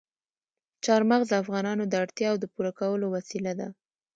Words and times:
چار 0.85 1.01
مغز 1.09 1.27
د 1.29 1.33
افغانانو 1.43 1.83
د 1.87 1.93
اړتیاوو 2.03 2.41
د 2.41 2.45
پوره 2.53 2.71
کولو 2.79 3.05
وسیله 3.15 3.51
ده. 3.59 3.67